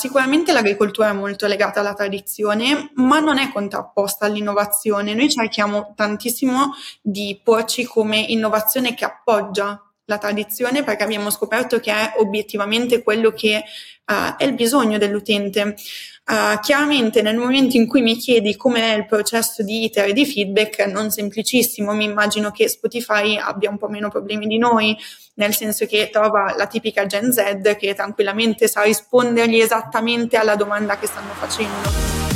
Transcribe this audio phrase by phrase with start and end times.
[0.00, 5.12] Sicuramente l'agricoltura è molto legata alla tradizione, ma non è contrapposta all'innovazione.
[5.12, 9.78] Noi cerchiamo tantissimo di porci come innovazione che appoggia
[10.10, 13.62] la tradizione perché abbiamo scoperto che è obiettivamente quello che
[14.06, 15.76] uh, è il bisogno dell'utente.
[16.26, 20.12] Uh, chiaramente nel momento in cui mi chiedi come è il processo di iter e
[20.12, 24.96] di feedback, non semplicissimo, mi immagino che Spotify abbia un po' meno problemi di noi,
[25.34, 30.98] nel senso che trova la tipica Gen Z che tranquillamente sa rispondergli esattamente alla domanda
[30.98, 32.29] che stanno facendo.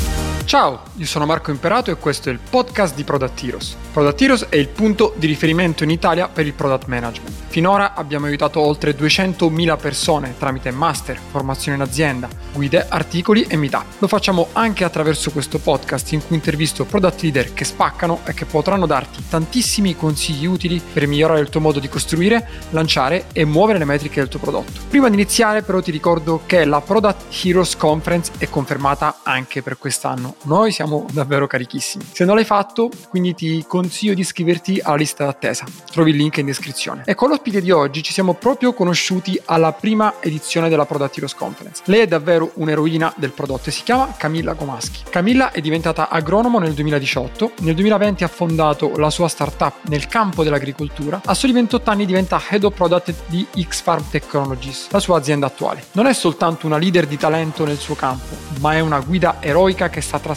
[0.55, 3.77] Ciao, io sono Marco Imperato e questo è il podcast di Product Heroes.
[3.93, 7.35] Product Heroes è il punto di riferimento in Italia per il product management.
[7.49, 13.85] Finora abbiamo aiutato oltre 200.000 persone tramite master, formazione in azienda, guide, articoli e meetup.
[13.99, 18.45] Lo facciamo anche attraverso questo podcast in cui intervisto product leader che spaccano e che
[18.45, 23.79] potranno darti tantissimi consigli utili per migliorare il tuo modo di costruire, lanciare e muovere
[23.79, 24.83] le metriche del tuo prodotto.
[24.89, 29.79] Prima di iniziare però ti ricordo che la Product Heroes Conference è confermata anche per
[29.79, 32.05] quest'anno noi siamo davvero carichissimi.
[32.13, 35.65] Se non l'hai fatto, quindi ti consiglio di iscriverti alla lista d'attesa.
[35.91, 37.03] Trovi il link in descrizione.
[37.07, 41.35] E con l'ospite di oggi ci siamo proprio conosciuti alla prima edizione della Product Heroes
[41.35, 41.83] Conference.
[41.87, 45.03] Lei è davvero un'eroina del prodotto e si chiama Camilla Gomaschi.
[45.09, 50.43] Camilla è diventata agronomo nel 2018, nel 2020 ha fondato la sua startup nel campo
[50.43, 55.47] dell'agricoltura, a soli 28 anni diventa Head of Product di X-Farm Technologies, la sua azienda
[55.47, 55.85] attuale.
[55.93, 59.89] Non è soltanto una leader di talento nel suo campo, ma è una guida eroica
[59.89, 60.34] che sta trasformando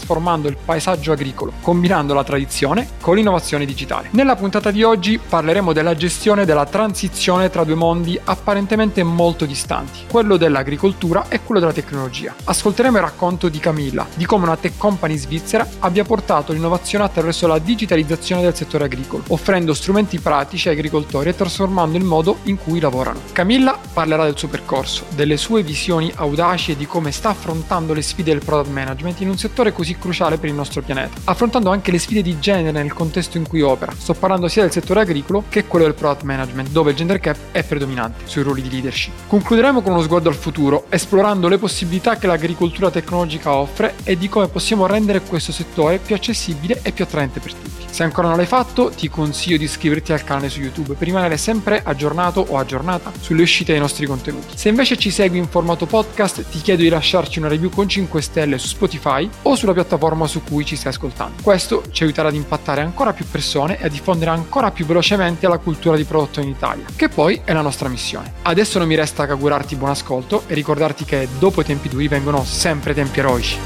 [0.48, 4.10] il paesaggio agricolo, combinando la tradizione con l'innovazione digitale.
[4.12, 10.02] Nella puntata di oggi parleremo della gestione della transizione tra due mondi apparentemente molto distanti,
[10.10, 12.34] quello dell'agricoltura e quello della tecnologia.
[12.44, 17.48] Ascolteremo il racconto di Camilla, di come una tech company svizzera abbia portato l'innovazione attraverso
[17.48, 22.58] la digitalizzazione del settore agricolo, offrendo strumenti pratici ai agricoltori e trasformando il modo in
[22.58, 23.20] cui lavorano.
[23.32, 28.02] Camilla parlerà del suo percorso, delle sue visioni audaci e di come sta affrontando le
[28.02, 31.92] sfide del product management in un settore così cruciale per il nostro pianeta, affrontando anche
[31.92, 33.94] le sfide di genere nel contesto in cui opera.
[33.96, 37.38] Sto parlando sia del settore agricolo che quello del product management, dove il gender gap
[37.52, 39.14] è predominante sui ruoli di leadership.
[39.28, 44.28] Concluderemo con uno sguardo al futuro, esplorando le possibilità che l'agricoltura tecnologica offre e di
[44.30, 47.86] come possiamo rendere questo settore più accessibile e più attraente per tutti.
[47.90, 51.38] Se ancora non l'hai fatto, ti consiglio di iscriverti al canale su YouTube per rimanere
[51.38, 54.56] sempre aggiornato o aggiornata sulle uscite dei nostri contenuti.
[54.56, 58.22] Se invece ci segui in formato podcast, ti chiedo di lasciarci una review con 5
[58.22, 61.42] stelle su Spotify o sulla piattaforma su cui ci stai ascoltando.
[61.42, 65.58] Questo ci aiuterà ad impattare ancora più persone e a diffondere ancora più velocemente la
[65.58, 68.34] cultura di prodotto in Italia, che poi è la nostra missione.
[68.44, 72.08] Adesso non mi resta che augurarti buon ascolto e ricordarti che dopo i tempi duri
[72.08, 73.58] vengono sempre tempi eroici.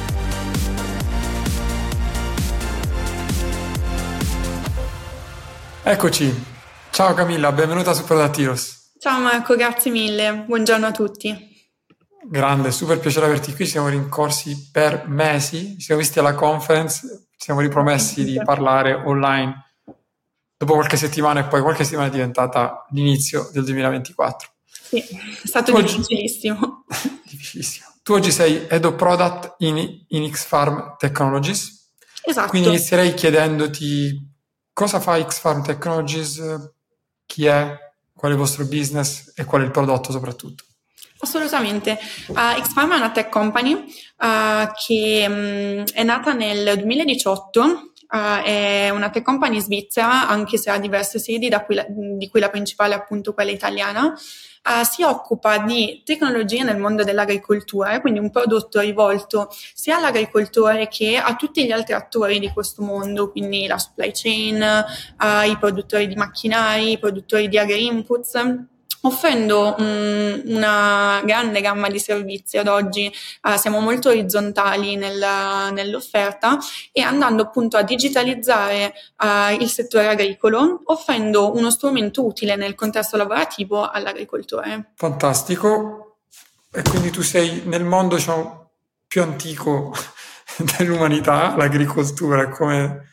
[5.84, 6.50] Eccoci.
[6.90, 8.90] Ciao Camilla, benvenuta su Product Heroes.
[9.00, 10.44] Ciao Marco, grazie mille.
[10.46, 11.51] Buongiorno a tutti.
[12.24, 13.66] Grande, super piacere averti qui.
[13.66, 18.94] Ci siamo rincorsi per mesi, ci siamo visti alla conference, ci siamo ripromessi di parlare
[18.94, 19.72] online
[20.56, 24.50] dopo qualche settimana e poi qualche settimana è diventata l'inizio del 2024.
[24.66, 26.86] Sì, è stato tu difficilissimo.
[26.88, 27.22] Oggi...
[27.26, 27.88] difficilissimo.
[28.04, 31.92] Tu oggi sei Head of Product in, in X-Farm Technologies.
[32.24, 32.50] Esatto.
[32.50, 34.30] Quindi inizierei chiedendoti
[34.72, 36.42] cosa fa X-Farm Technologies,
[37.26, 37.76] chi è,
[38.14, 40.66] qual è il vostro business e qual è il prodotto soprattutto.
[41.22, 42.00] Assolutamente.
[42.30, 48.90] Uh, Xpharma è una tech company uh, che um, è nata nel 2018, uh, è
[48.90, 52.96] una tech company svizzera, anche se ha diverse sedi, cui la, di cui la principale
[52.96, 54.18] è appunto quella italiana.
[54.64, 61.18] Uh, si occupa di tecnologie nel mondo dell'agricoltura, quindi un prodotto rivolto sia all'agricoltore che
[61.18, 66.08] a tutti gli altri attori di questo mondo, quindi la supply chain, uh, i produttori
[66.08, 68.70] di macchinari, i produttori di agri-inputs
[69.02, 73.12] offrendo um, una grande gamma di servizi ad oggi
[73.44, 76.58] uh, siamo molto orizzontali nella, nell'offerta
[76.92, 83.18] e andando appunto a digitalizzare uh, il settore agricolo offrendo uno strumento utile nel contesto
[83.18, 84.92] lavorativo all'agricoltore.
[84.96, 86.18] Fantastico
[86.74, 88.72] e quindi tu sei nel mondo diciamo,
[89.08, 89.94] più antico
[90.78, 93.10] dell'umanità, l'agricoltura, come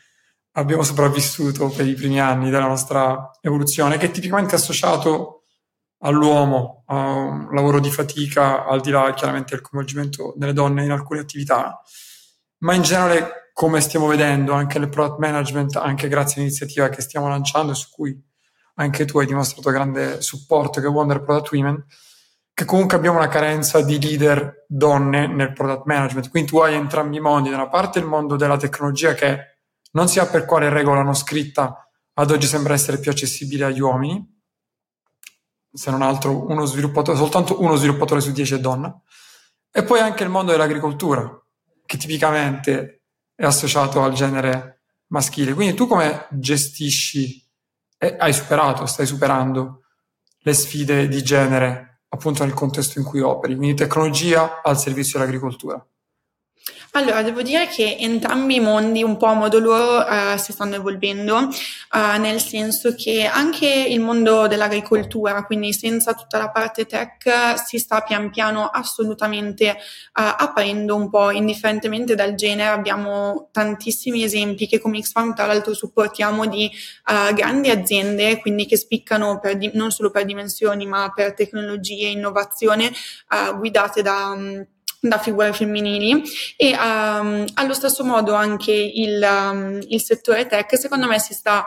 [0.53, 5.38] abbiamo sopravvissuto per i primi anni della nostra evoluzione, che è tipicamente associato
[5.99, 10.91] all'uomo, a un lavoro di fatica, al di là chiaramente del coinvolgimento delle donne in
[10.91, 11.81] alcune attività,
[12.59, 17.27] ma in generale, come stiamo vedendo anche nel product management, anche grazie all'iniziativa che stiamo
[17.27, 18.27] lanciando e su cui
[18.75, 21.85] anche tu hai dimostrato grande supporto, che è Wonder Product Women,
[22.53, 26.29] che comunque abbiamo una carenza di leader donne nel product management.
[26.29, 29.57] Quindi tu hai entrambi i mondi, da una parte il mondo della tecnologia che
[29.91, 33.79] non si sa per quale regola non scritta ad oggi sembra essere più accessibile agli
[33.79, 34.28] uomini,
[35.71, 38.93] se non altro uno sviluppatore, soltanto uno sviluppatore su dieci è donna.
[39.71, 41.29] E poi anche il mondo dell'agricoltura,
[41.85, 43.03] che tipicamente
[43.35, 45.53] è associato al genere maschile.
[45.53, 47.47] Quindi tu come gestisci
[47.97, 49.83] e hai superato, stai superando
[50.39, 55.85] le sfide di genere appunto nel contesto in cui operi, quindi tecnologia al servizio dell'agricoltura?
[56.93, 60.73] Allora, devo dire che entrambi i mondi un po' a modo loro uh, si stanno
[60.73, 67.59] evolvendo, uh, nel senso che anche il mondo dell'agricoltura, quindi senza tutta la parte tech,
[67.63, 69.75] si sta pian piano assolutamente uh,
[70.13, 72.69] aprendo un po', indifferentemente dal genere.
[72.71, 76.71] Abbiamo tantissimi esempi che come Xfarm tra l'altro supportiamo di
[77.33, 82.91] grandi aziende, quindi che spiccano di- non solo per dimensioni, ma per tecnologie e innovazione,
[83.57, 84.33] guidate da...
[84.35, 84.67] Um,
[84.99, 86.21] da figure femminili
[86.57, 91.65] e um, allo stesso modo anche il, um, il settore tech secondo me si sta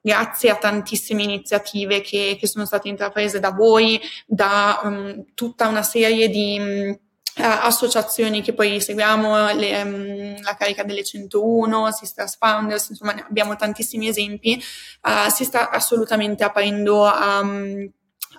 [0.00, 5.82] grazie a tantissime iniziative che, che sono state intraprese da voi, da um, tutta una
[5.84, 6.98] serie di um,
[7.36, 14.08] associazioni che poi seguiamo, le, um, la carica delle 101, Sisters Founders, insomma abbiamo tantissimi
[14.08, 14.62] esempi,
[15.02, 17.40] uh, si sta assolutamente aprendo a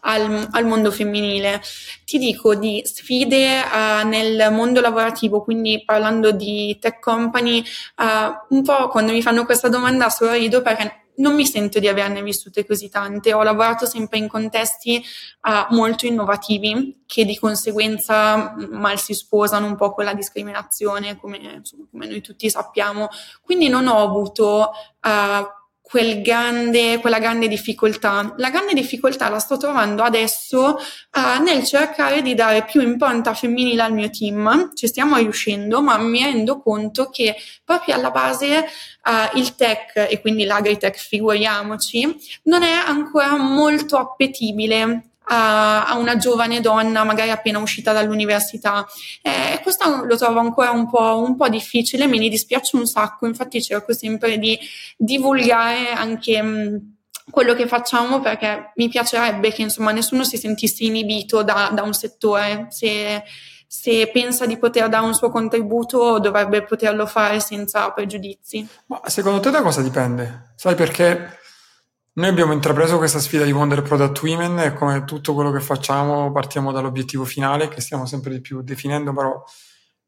[0.04, 1.62] al, al mondo femminile.
[2.06, 7.64] Ti dico di sfide uh, nel mondo lavorativo, quindi parlando di tech company,
[7.98, 12.24] uh, un po' quando mi fanno questa domanda sorrido perché non mi sento di averne
[12.24, 13.34] vissute così tante.
[13.34, 15.04] Ho lavorato sempre in contesti
[15.44, 21.38] uh, molto innovativi che di conseguenza mal si sposano un po' con la discriminazione, come,
[21.38, 23.10] insomma, come noi tutti sappiamo.
[23.42, 24.72] Quindi non ho avuto
[25.02, 25.62] uh,
[25.94, 28.34] quel grande, quella grande difficoltà.
[28.38, 33.84] La grande difficoltà la sto trovando adesso uh, nel cercare di dare più impronta femminile
[33.84, 34.72] al mio team.
[34.74, 38.66] Ci stiamo riuscendo, ma mi rendo conto che proprio alla base
[39.04, 46.18] uh, il tech e quindi l'agritech, figuriamoci, non è ancora molto appetibile a, a, una
[46.18, 48.86] giovane donna magari appena uscita dall'università.
[49.22, 53.62] E questo lo trovo ancora un po', un po', difficile, mi dispiace un sacco, infatti
[53.62, 54.58] cerco sempre di
[54.98, 56.42] divulgare anche...
[56.42, 56.92] Mh,
[57.30, 61.94] quello che facciamo perché mi piacerebbe che insomma nessuno si sentisse inibito da, da un
[61.94, 63.24] settore se,
[63.66, 68.68] se pensa di poter dare un suo contributo dovrebbe poterlo fare senza pregiudizi.
[68.88, 70.54] Ma secondo te da cosa dipende?
[70.56, 71.40] Sai perché
[72.15, 76.31] noi abbiamo intrapreso questa sfida di Wonder Product Women e come tutto quello che facciamo
[76.31, 79.44] partiamo dall'obiettivo finale che stiamo sempre di più definendo, però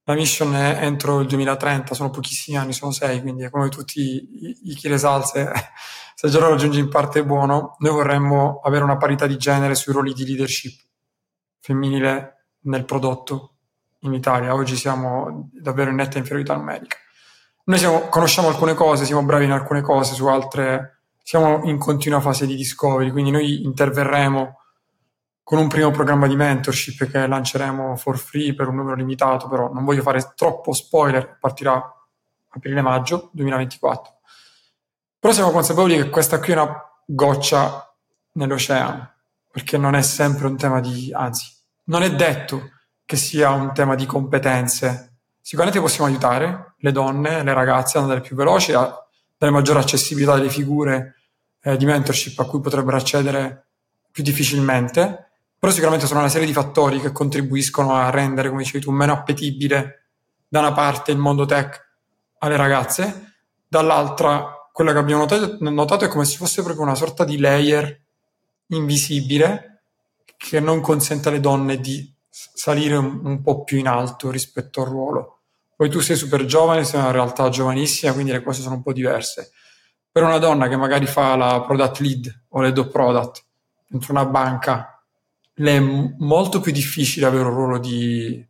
[0.03, 4.53] la mission è entro il 2030, sono pochissimi anni, sono sei, quindi è come tutti
[4.63, 5.51] i, chi le salse,
[6.13, 9.73] se già lo raggiungi in parte è buono, noi vorremmo avere una parità di genere
[9.73, 10.79] sui ruoli di leadership
[11.59, 13.55] femminile nel prodotto
[14.01, 16.97] in Italia, oggi siamo davvero in netta inferiorità numerica.
[17.63, 20.94] Noi siamo, conosciamo alcune cose, siamo bravi in alcune cose, su altre
[21.25, 24.59] siamo in continua fase di discovery, quindi noi interverremo
[25.41, 29.73] con un primo programma di mentorship che lanceremo for free per un numero limitato, però
[29.73, 31.83] non voglio fare troppo spoiler, partirà
[32.49, 34.19] aprile-maggio 2024.
[35.17, 37.91] Però siamo consapevoli che questa qui è una goccia
[38.33, 39.13] nell'oceano,
[39.51, 41.51] perché non è sempre un tema di, anzi,
[41.85, 42.69] non è detto
[43.03, 45.21] che sia un tema di competenze.
[45.41, 49.04] Sicuramente possiamo aiutare le donne, le ragazze ad andare più veloci, a
[49.37, 51.15] dare maggiore accessibilità delle figure
[51.61, 53.65] eh, di mentorship a cui potrebbero accedere
[54.11, 55.29] più difficilmente,
[55.59, 59.13] però sicuramente sono una serie di fattori che contribuiscono a rendere, come dicevi tu, meno
[59.13, 60.03] appetibile
[60.47, 61.83] da una parte il mondo tech
[62.39, 63.33] alle ragazze,
[63.67, 67.97] dall'altra quello che abbiamo notato, notato è come se fosse proprio una sorta di layer
[68.67, 69.83] invisibile
[70.37, 74.87] che non consente alle donne di salire un, un po' più in alto rispetto al
[74.87, 75.34] ruolo.
[75.75, 78.93] Poi tu sei super giovane, sei una realtà giovanissima, quindi le cose sono un po'
[78.93, 79.51] diverse.
[80.09, 83.43] Per una donna che magari fa la product lead o le do product
[83.87, 85.03] dentro una banca,
[85.55, 88.45] le è molto più difficile avere un ruolo di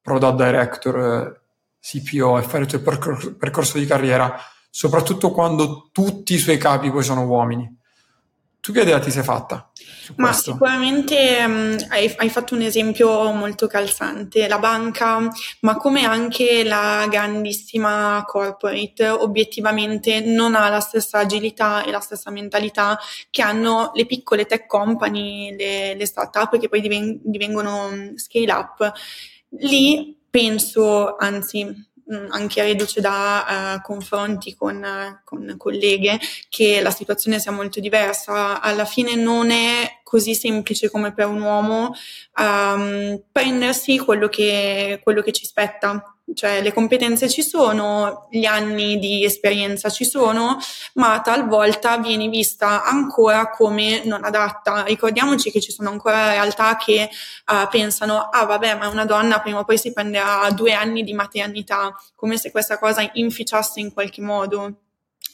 [0.00, 1.40] product director, eh,
[1.80, 4.38] CPO e fare il tuo percor- percorso di carriera,
[4.70, 7.78] soprattutto quando tutti i suoi capi poi sono uomini.
[8.60, 9.70] Tu che idea ti sei fatta?
[10.16, 10.52] Ma questo?
[10.52, 17.06] sicuramente um, hai, hai, fatto un esempio molto calzante, la banca, ma come anche la
[17.08, 22.98] grandissima corporate, obiettivamente non ha la stessa agilità e la stessa mentalità
[23.30, 28.52] che hanno le piccole tech company, le, le start-up che poi diven- divengono mm, scale
[28.52, 28.92] up.
[29.60, 31.72] Lì penso, anzi Mm,
[32.28, 38.60] anche reduce da uh, confronti con, uh, con, colleghe, che la situazione sia molto diversa.
[38.60, 41.94] Alla fine non è così semplice come per un uomo
[42.36, 48.98] um, prendersi quello che, quello che ci spetta cioè le competenze ci sono, gli anni
[48.98, 50.58] di esperienza ci sono,
[50.94, 54.84] ma talvolta viene vista ancora come non adatta.
[54.84, 57.08] Ricordiamoci che ci sono ancora realtà che
[57.46, 61.12] uh, pensano, ah vabbè, ma una donna prima o poi si prenderà due anni di
[61.12, 64.74] maternità, come se questa cosa inficiasse in qualche modo.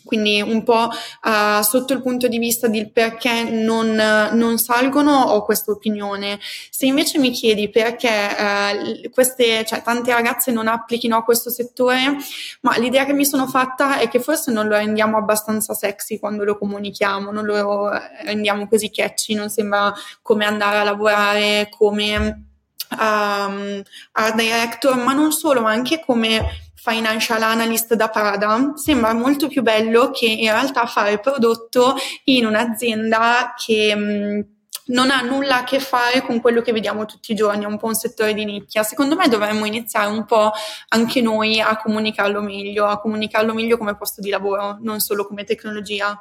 [0.06, 3.94] Quindi un po' uh, sotto il punto di vista del perché non,
[4.32, 6.38] non, salgono ho questa opinione.
[6.70, 12.16] Se invece mi chiedi perché uh, queste, cioè, tante ragazze non applichino a questo settore,
[12.60, 16.44] ma l'idea che mi sono fatta è che forse non lo rendiamo abbastanza sexy quando
[16.44, 17.90] lo comunichiamo, non lo
[18.24, 22.44] rendiamo così catchy, non sembra come andare a lavorare come
[22.90, 23.82] um,
[24.12, 29.62] art director, ma non solo, ma anche come financial analyst da Prada sembra molto più
[29.62, 34.54] bello che in realtà fare prodotto in un'azienda che mh,
[34.86, 37.78] non ha nulla a che fare con quello che vediamo tutti i giorni, è un
[37.78, 38.84] po' un settore di nicchia.
[38.84, 40.52] Secondo me dovremmo iniziare un po'
[40.88, 45.44] anche noi a comunicarlo meglio, a comunicarlo meglio come posto di lavoro, non solo come
[45.44, 46.16] tecnologia.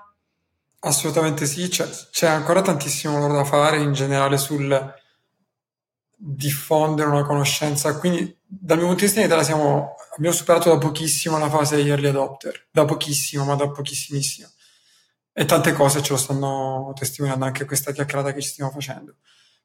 [0.79, 4.93] Assolutamente sì, c'è, c'è ancora tantissimo lavoro da fare in generale sul
[6.15, 7.97] diffondere una conoscenza.
[7.97, 11.79] Quindi, dal mio punto di vista, in Italia siamo, abbiamo superato da pochissimo la fase
[11.79, 14.47] early adopter, da pochissimo, ma da pochissimissimo.
[15.33, 19.15] E tante cose ce lo stanno testimoniando anche questa chiacchierata che ci stiamo facendo.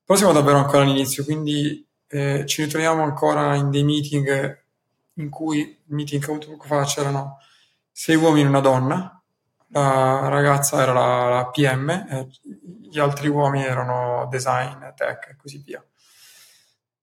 [0.04, 4.58] Però siamo davvero ancora all'inizio, quindi eh, ci ritroviamo ancora in dei meeting
[5.14, 7.38] in cui, meeting che ho avuto poco fa, c'erano
[7.92, 9.22] sei uomini e una donna,
[9.68, 12.28] la ragazza era la, la PM,
[12.90, 15.84] gli altri uomini erano design, tech e così via.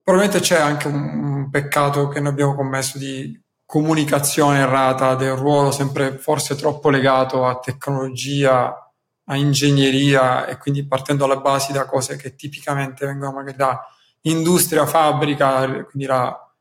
[0.07, 6.17] Probabilmente c'è anche un peccato che noi abbiamo commesso di comunicazione errata del ruolo sempre
[6.17, 8.93] forse troppo legato a tecnologia,
[9.25, 13.85] a ingegneria e quindi partendo alle basi da cose che tipicamente vengono magari da
[14.21, 16.53] industria, fabbrica, quindi la,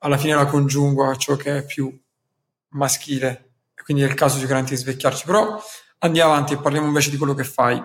[0.00, 1.90] alla fine la congiungo a ciò che è più
[2.72, 5.24] maschile quindi è il caso sicuramente di svecchiarci.
[5.24, 5.58] Però
[5.98, 7.82] andiamo avanti e parliamo invece di quello che fai.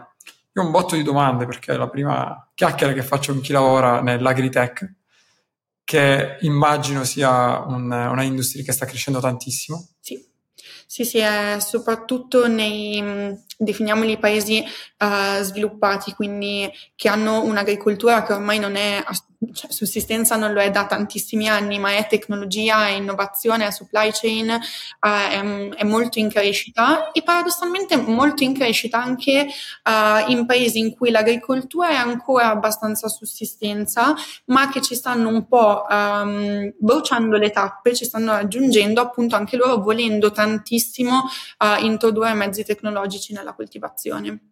[0.54, 4.02] Io ho un botto di domande perché la prima chiacchiera che faccio con chi lavora
[4.02, 4.94] nell'agritech,
[5.84, 9.90] che immagino sia un, una industria che sta crescendo tantissimo.
[10.00, 10.28] Sì.
[10.86, 11.22] Sì, sì,
[11.60, 14.64] soprattutto nei, definiamoli paesi
[15.00, 19.04] uh, sviluppati, quindi che hanno un'agricoltura che ormai non è
[19.54, 24.10] cioè, sussistenza non lo è da tantissimi anni, ma è tecnologia, è innovazione, è supply
[24.12, 30.46] chain, uh, è, è, molto in crescita e paradossalmente molto in crescita anche uh, in
[30.46, 34.14] paesi in cui l'agricoltura è ancora abbastanza sussistenza,
[34.46, 39.56] ma che ci stanno un po' um, bruciando le tappe, ci stanno raggiungendo appunto anche
[39.56, 41.24] loro volendo tantissimo
[41.60, 44.49] uh, introdurre mezzi tecnologici nella coltivazione,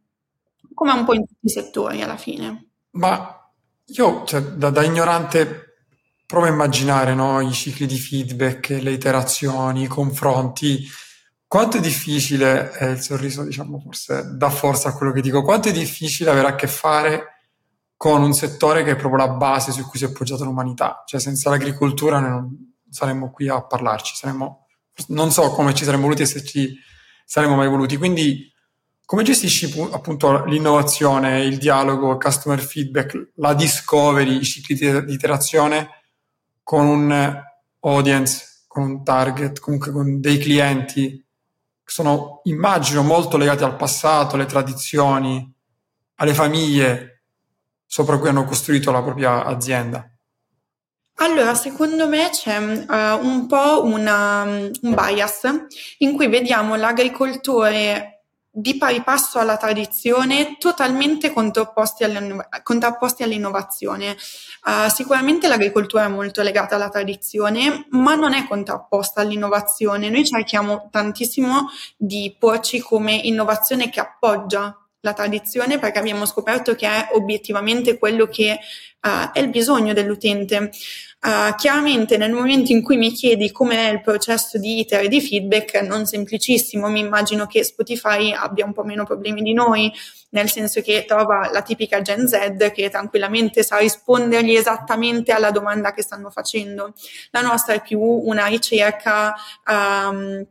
[0.77, 2.73] come un po' in tutti i settori alla fine.
[2.91, 3.51] Ma
[3.85, 5.79] io, cioè, da, da ignorante,
[6.27, 10.87] provo a immaginare no, i cicli di feedback, le iterazioni, i confronti.
[11.47, 15.69] Quanto è difficile, e il sorriso diciamo forse dà forza a quello che dico, quanto
[15.69, 17.23] è difficile avere a che fare
[17.95, 21.01] con un settore che è proprio la base su cui si è appoggiata l'umanità.
[21.07, 24.67] Cioè senza l'agricoltura noi non saremmo qui a parlarci, saremmo,
[25.07, 26.77] non so come ci saremmo voluti e se ci
[27.25, 27.97] saremmo mai voluti.
[27.97, 28.53] Quindi
[29.07, 36.01] come gestisci appunto l'innovazione, il dialogo, il customer feedback, la discovery, i cicli di iterazione
[36.61, 37.41] con un
[37.79, 41.25] audience, con un target, comunque con dei clienti
[41.85, 45.55] che sono, immagino, molto legati al passato, alle tradizioni,
[46.15, 47.23] alle famiglie
[47.85, 50.05] sopra cui hanno costruito la propria azienda?
[51.19, 55.43] Allora, secondo me c'è uh, un po' una, un bias
[55.99, 58.16] in cui vediamo l'agricoltore
[58.59, 62.03] di pari passo alla tradizione, totalmente contrapposti,
[63.21, 64.17] all'innovazione.
[64.65, 70.09] Uh, sicuramente l'agricoltura è molto legata alla tradizione, ma non è contrapposta all'innovazione.
[70.09, 76.87] Noi cerchiamo tantissimo di porci come innovazione che appoggia la tradizione perché abbiamo scoperto che
[76.87, 78.57] è obiettivamente quello che
[79.01, 80.71] uh, è il bisogno dell'utente.
[81.19, 85.19] Uh, chiaramente nel momento in cui mi chiedi com'è il processo di iter e di
[85.19, 89.91] feedback, non semplicissimo, mi immagino che Spotify abbia un po' meno problemi di noi,
[90.29, 95.91] nel senso che trova la tipica Gen Z che tranquillamente sa rispondergli esattamente alla domanda
[95.91, 96.93] che stanno facendo.
[97.31, 99.33] La nostra è più una ricerca
[99.65, 100.45] um,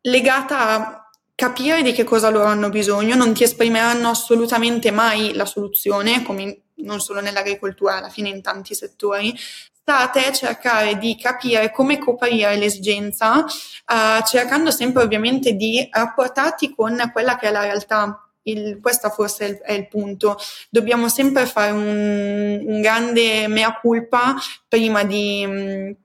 [0.00, 5.44] legata a capire di che cosa loro hanno bisogno, non ti esprimeranno assolutamente mai la
[5.44, 9.34] soluzione, come non solo nell'agricoltura, alla fine in tanti settori,
[9.82, 17.10] sta a cercare di capire come coprire l'esigenza, uh, cercando sempre ovviamente di rapportarti con
[17.12, 18.26] quella che è la realtà.
[18.44, 20.36] Il, questo forse è il, è il, punto.
[20.68, 24.34] Dobbiamo sempre fare un, un grande mea culpa
[24.68, 25.96] prima di,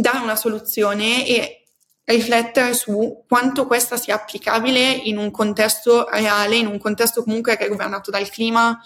[0.00, 1.62] dare una soluzione e
[2.04, 7.66] riflettere su quanto questa sia applicabile in un contesto reale, in un contesto comunque che
[7.66, 8.78] è governato dal clima,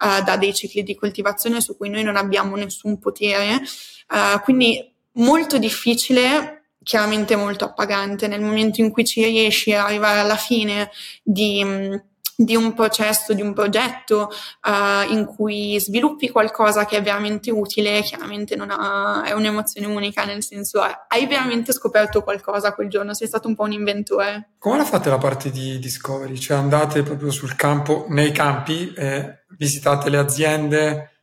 [0.00, 3.62] uh, da dei cicli di coltivazione su cui noi non abbiamo nessun potere.
[4.08, 10.20] Uh, quindi molto difficile, chiaramente molto appagante nel momento in cui ci riesci a arrivare
[10.20, 10.90] alla fine
[11.22, 11.64] di
[12.40, 14.30] di un processo, di un progetto
[14.62, 20.44] uh, in cui sviluppi qualcosa che è veramente utile, chiaramente ha, è un'emozione unica, nel
[20.44, 24.50] senso hai veramente scoperto qualcosa quel giorno, sei stato un po' un inventore.
[24.58, 26.38] Come la fate la parte di discovery?
[26.38, 31.17] Cioè andate proprio sul campo, nei campi, e visitate le aziende,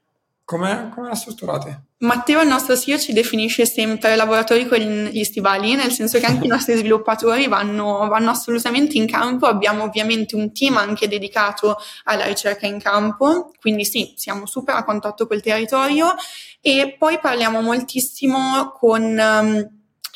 [0.45, 1.81] come, come la strutturate?
[1.97, 6.45] Matteo, il nostro CEO, ci definisce sempre lavoratori con gli stivali, nel senso che anche
[6.45, 9.47] i nostri sviluppatori vanno, vanno, assolutamente in campo.
[9.47, 14.83] Abbiamo ovviamente un team anche dedicato alla ricerca in campo, quindi sì, siamo super a
[14.83, 16.13] contatto col territorio
[16.61, 19.69] e poi parliamo moltissimo con um,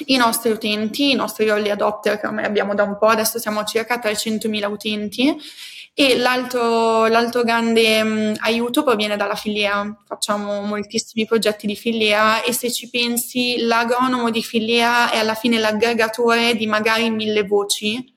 [0.05, 3.61] i nostri utenti, i nostri early adopter che ormai abbiamo da un po', adesso siamo
[3.61, 5.35] a circa 300.000 utenti
[5.99, 10.01] e l'altro, l'altro grande mh, mm, aiuto proviene dalla filiera.
[10.07, 15.59] Facciamo moltissimi progetti di filiera e se ci pensi, l'agronomo di filiera è alla fine
[15.59, 18.15] l'aggregatore di magari mille voci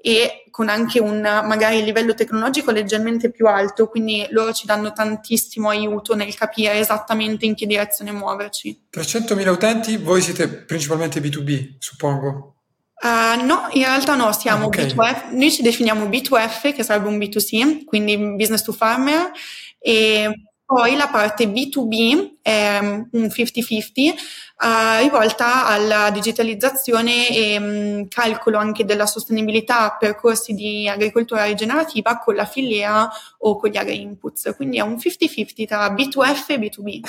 [0.00, 5.68] e con anche un magari livello tecnologico leggermente più alto, quindi loro ci danno tantissimo
[5.68, 8.86] aiuto nel capire esattamente in che direzione muoverci.
[8.94, 12.55] 300.000 utenti, voi siete principalmente B2B, suppongo.
[13.02, 14.86] Uh, no, in realtà no, siamo okay.
[14.86, 19.30] B2F, noi ci definiamo B2F, che sarebbe un B2C, quindi business to farmer,
[19.78, 28.58] e poi la parte B2B è un 50-50, uh, rivolta alla digitalizzazione e um, calcolo
[28.58, 34.78] anche della sostenibilità, percorsi di agricoltura rigenerativa con la filiera o con gli agri-inputs, quindi
[34.78, 37.00] è un 50-50 tra B2F e B2B.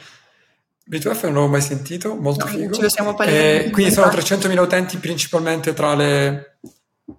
[0.88, 2.80] B2F non l'avevo mai sentito, molto no, figo.
[3.24, 6.58] Eh, quindi sono 300.000 utenti principalmente tra le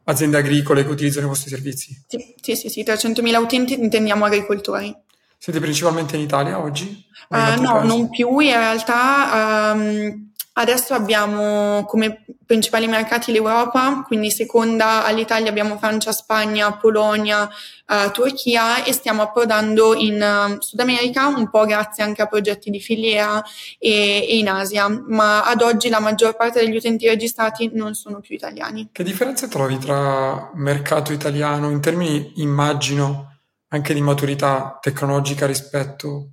[0.05, 2.03] aziende agricole che utilizzano i vostri servizi?
[2.07, 4.95] Sì, sì, sì, sì 300.000 utenti intendiamo agricoltori.
[5.38, 7.05] Siete principalmente in Italia oggi?
[7.29, 7.88] Uh, no, paesi?
[7.88, 10.26] non più, in realtà um,
[10.60, 18.84] Adesso abbiamo come principali mercati l'Europa, quindi seconda all'Italia abbiamo Francia, Spagna, Polonia, uh, Turchia
[18.84, 23.43] e stiamo approdando in uh, Sud America, un po' grazie anche a progetti di filiera
[23.78, 28.20] e, e, in Asia, ma ad oggi la maggior parte degli utenti registrati non sono
[28.20, 28.89] più italiani.
[28.91, 36.30] Che differenze trovi tra mercato italiano in termini, immagino, anche di maturità tecnologica rispetto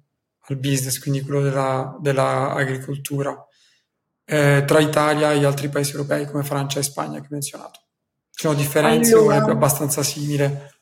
[0.47, 3.49] al business, quindi quello della, dell'agricoltura?
[4.25, 7.81] Eh, tra Italia e altri paesi europei come Francia e Spagna che ho menzionato?
[8.31, 10.73] Ci sono differenze allora, o è abbastanza simile?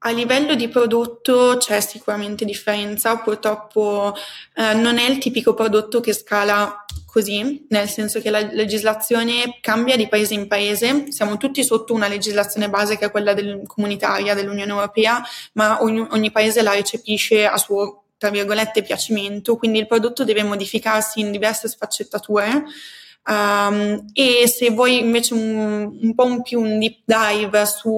[0.00, 4.14] A livello di prodotto c'è sicuramente differenza, purtroppo
[4.54, 9.96] eh, non è il tipico prodotto che scala così, nel senso che la legislazione cambia
[9.96, 14.34] di paese in paese, siamo tutti sotto una legislazione base che è quella del, comunitaria
[14.34, 15.22] dell'Unione Europea,
[15.54, 20.42] ma ogni, ogni paese la recepisce a suo tra virgolette, piacimento, quindi il prodotto deve
[20.42, 22.64] modificarsi in diverse sfaccettature.
[23.28, 27.90] Um, e se vuoi invece un, un, po' un più un deep dive su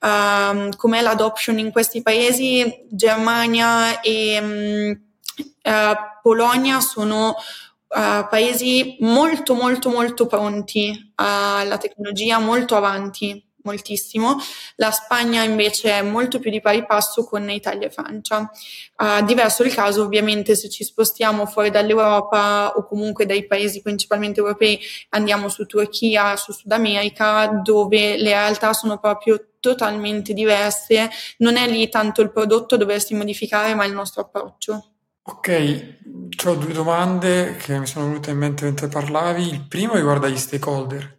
[0.00, 5.00] um, com'è l'adoption in questi paesi, Germania e um,
[5.38, 14.36] uh, Polonia sono uh, paesi molto molto molto pronti alla tecnologia, molto avanti moltissimo.
[14.76, 18.50] La Spagna invece è molto più di pari passo con Italia e Francia.
[18.96, 24.40] Uh, diverso il caso ovviamente se ci spostiamo fuori dall'Europa o comunque dai paesi principalmente
[24.40, 31.10] europei, andiamo su Turchia, su Sud America, dove le realtà sono proprio totalmente diverse.
[31.38, 34.92] Non è lì tanto il prodotto doversi modificare, ma il nostro approccio.
[35.28, 35.98] Ok,
[36.44, 39.48] ho due domande che mi sono venute in mente mentre parlavi.
[39.48, 41.14] Il primo riguarda gli stakeholder.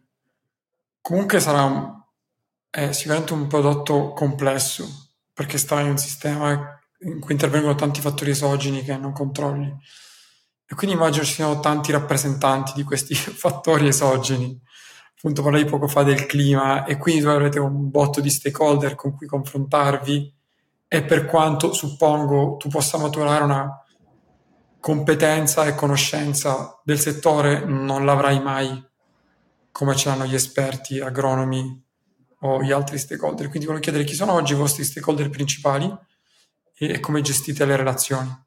[1.01, 1.96] Comunque sarà
[2.69, 4.85] è sicuramente un prodotto complesso
[5.33, 9.73] perché sta in un sistema in cui intervengono tanti fattori esogeni che non controlli.
[10.69, 14.59] E quindi immagino ci siano tanti rappresentanti di questi fattori esogeni.
[15.15, 19.15] Appunto parlai poco fa del clima e quindi voi avrete un botto di stakeholder con
[19.15, 20.33] cui confrontarvi
[20.87, 23.83] e per quanto suppongo tu possa maturare una
[24.79, 28.85] competenza e conoscenza del settore, non l'avrai mai
[29.71, 31.85] come ce l'hanno gli esperti agronomi
[32.41, 33.47] o gli altri stakeholder.
[33.47, 35.91] Quindi volevo chiedere chi sono oggi i vostri stakeholder principali
[36.73, 38.45] e come gestite le relazioni.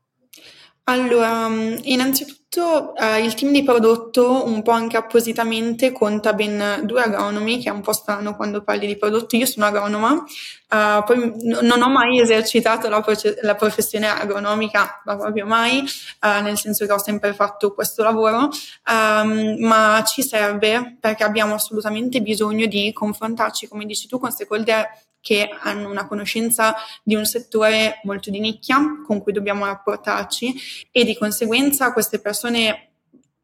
[0.91, 7.03] Allora, mm, innanzitutto eh, il team di prodotto, un po' anche appositamente, conta ben due
[7.03, 9.37] agronomi, che è un po' strano quando parli di prodotto.
[9.37, 15.17] Io sono agronoma, uh, poi non ho mai esercitato la, proce- la, professione agronomica, ma
[15.17, 18.49] proprio mai, uh, nel senso che ho sempre fatto questo lavoro,
[18.91, 24.89] um, ma ci serve perché abbiamo assolutamente bisogno di confrontarci, come dici tu, con stakeholder
[25.21, 30.55] che hanno una conoscenza di un settore molto di nicchia con cui dobbiamo rapportarci
[30.91, 32.93] e di conseguenza queste persone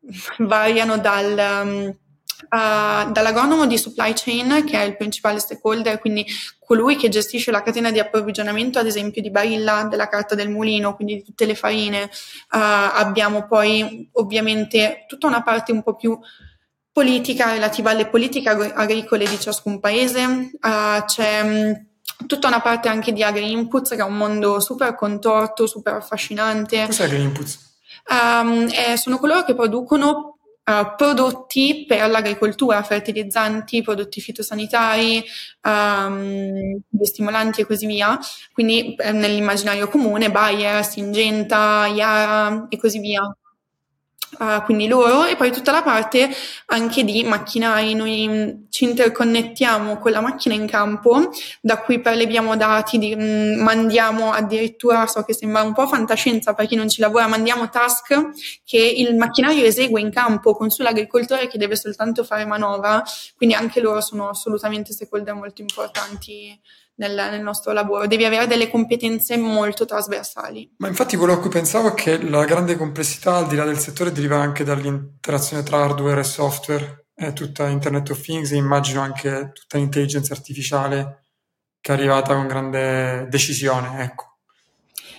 [0.39, 1.97] variano dal,
[2.51, 6.27] uh, dall'agronomo di supply chain che è il principale stakeholder, quindi
[6.59, 10.97] colui che gestisce la catena di approvvigionamento ad esempio di Barilla, della carta del mulino,
[10.97, 12.05] quindi di tutte le farine.
[12.05, 12.09] Uh,
[12.51, 16.19] abbiamo poi ovviamente tutta una parte un po' più
[16.97, 21.73] politica relativa alle politiche agricole di ciascun paese, uh, c'è mh, mm,
[22.27, 26.87] tutta una parte anche di agri-inputs che è un mondo super contorto, super affascinante.
[26.87, 27.59] Cos'è agri-inputs?
[28.09, 35.23] Um, eh, sono coloro che producono uh, prodotti per l'agricoltura, fertilizzanti, prodotti fitosanitari,
[35.69, 38.19] um, stimolanti e così via.
[38.55, 43.21] Quindi eh, nell'immaginario comune Bayer, Singenta, Yara e così via.
[44.39, 46.29] Uh, quindi loro e poi tutta la parte
[46.67, 47.95] anche di macchinari.
[47.95, 53.23] Noi mm, ci interconnettiamo con la macchina in campo, da cui preleviamo dati, di, mh,
[53.23, 57.71] mm, mandiamo addirittura, so che sembra un po' fantascienza per chi non ci lavora, mandiamo
[57.71, 58.31] task
[58.65, 63.03] che il macchinario esegue in campo con sull'agricoltore che deve soltanto fare manovra,
[63.37, 66.59] quindi anche loro sono assolutamente stakeholder molto importanti
[66.97, 70.75] nel, nel, nostro lavoro, devi avere delle competenze molto trasversali.
[70.79, 73.79] Ma infatti quello a cui pensavo è che la grande complessità al di là del
[73.79, 79.01] settore deriva anche dall'interazione tra hardware e software, è tutta Internet of Things e immagino
[79.01, 81.25] anche tutta l'intelligenza artificiale
[81.81, 84.39] che è arrivata con grande decisione, ecco.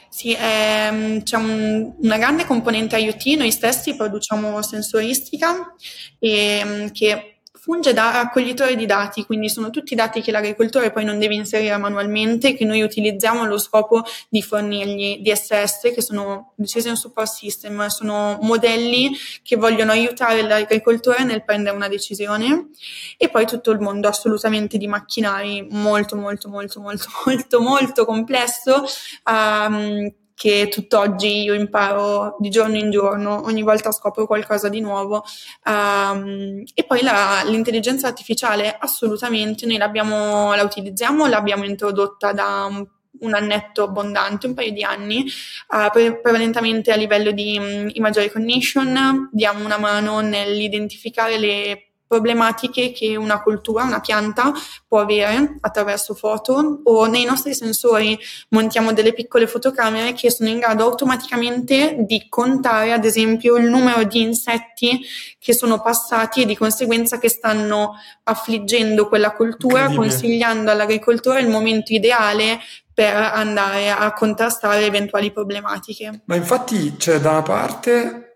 [0.09, 5.75] Sì, ehm, c'è un, una grande componente IoT, noi stessi produciamo sensoristica
[6.17, 7.36] e, ehm, che
[7.67, 11.75] funge da raccoglitore di dati, quindi sono tutti dati che l'agricoltore poi non deve inserire
[11.75, 18.39] manualmente, che noi utilizziamo allo scopo di fornirgli DSS, che sono Decision Support System, sono
[18.41, 19.11] modelli
[19.43, 22.69] che vogliono aiutare l'agricoltore nel prendere una decisione.
[23.17, 28.85] E poi tutto il mondo assolutamente di macchinari molto molto molto molto molto molto complesso
[29.25, 35.23] um, che tutt'oggi io imparo di giorno in giorno, ogni volta scopro qualcosa di nuovo.
[35.65, 42.85] Um, e poi la, l'intelligenza artificiale assolutamente noi l'abbiamo, la utilizziamo, l'abbiamo introdotta da un
[43.19, 45.25] un annetto abbondante, un paio di anni,
[45.69, 52.91] uh, pre- prevalentemente a livello di um, image recognition, diamo una mano nell'identificare le problematiche
[52.91, 54.51] che una cultura, una pianta
[54.87, 58.17] può avere attraverso foto o nei nostri sensori
[58.49, 64.03] montiamo delle piccole fotocamere che sono in grado automaticamente di contare ad esempio il numero
[64.03, 65.01] di insetti
[65.37, 67.93] che sono passati e di conseguenza che stanno
[68.23, 72.59] affliggendo quella cultura, consigliando all'agricoltore il momento ideale
[72.93, 76.21] per andare a contrastare eventuali problematiche.
[76.25, 78.26] Ma infatti c'è da una parte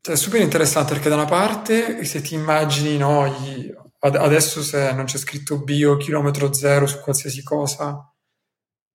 [0.00, 4.92] cioè, è super interessante perché da una parte, se ti immagini, no, gli, adesso se
[4.92, 8.12] non c'è scritto bio, chilometro zero su qualsiasi cosa,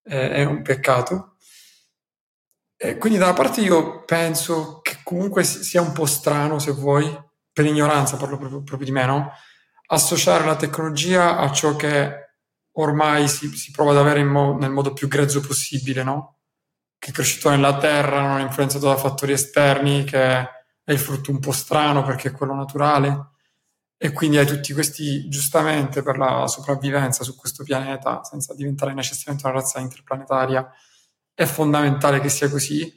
[0.02, 1.38] è, è un peccato.
[2.76, 7.10] E quindi da una parte io penso che comunque sia un po' strano, se vuoi,
[7.52, 9.32] per ignoranza parlo proprio, proprio di me, no?
[9.94, 12.22] associare la tecnologia a ciò che
[12.74, 16.40] ormai si, si prova ad avere mo- nel modo più grezzo possibile, no?
[16.98, 20.48] Che è cresciuto nella terra, non è influenzato da fattori esterni, che
[20.84, 23.32] è il frutto un po' strano perché è quello naturale
[23.98, 29.48] e quindi hai tutti questi, giustamente per la sopravvivenza su questo pianeta, senza diventare necessariamente
[29.48, 30.70] una razza interplanetaria,
[31.34, 32.94] è fondamentale che sia così.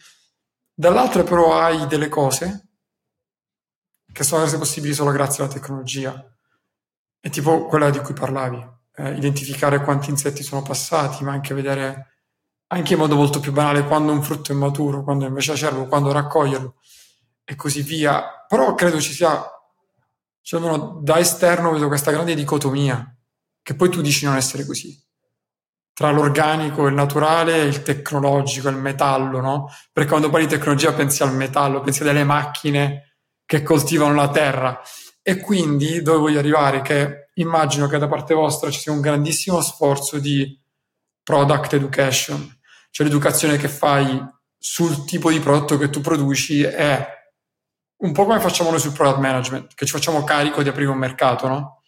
[0.74, 2.70] Dall'altro però hai delle cose
[4.12, 6.12] che sono rese possibili solo grazie alla tecnologia.
[7.20, 12.16] È tipo quella di cui parlavi, eh, identificare quanti insetti sono passati, ma anche vedere,
[12.68, 16.10] anche in modo molto più banale, quando un frutto è maturo, quando invece acerbo, quando
[16.10, 16.74] raccoglierlo
[17.48, 18.44] e così via.
[18.48, 19.42] Però credo ci sia,
[20.42, 23.16] cioè almeno da esterno vedo questa grande dicotomia,
[23.62, 25.00] che poi tu dici non essere così,
[25.92, 29.70] tra l'organico, il naturale, il tecnologico, il metallo, no?
[29.92, 34.80] Perché quando parli di tecnologia pensi al metallo, pensi alle macchine che coltivano la terra.
[35.22, 36.82] E quindi dove voglio arrivare?
[36.82, 40.60] Che immagino che da parte vostra ci sia un grandissimo sforzo di
[41.22, 42.58] product education,
[42.90, 44.22] cioè l'educazione che fai
[44.58, 47.15] sul tipo di prodotto che tu produci è
[47.98, 50.98] un po' come facciamo noi sul product management, che ci facciamo carico di aprire un
[50.98, 51.82] mercato, no?